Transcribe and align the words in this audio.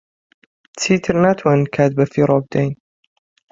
چیتر 0.79 1.15
ناتوانین 1.23 1.65
کات 1.75 1.91
بەفیڕۆ 1.97 2.37
بدەین. 2.43 2.71